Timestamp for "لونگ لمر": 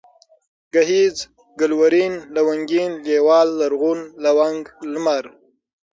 4.23-5.25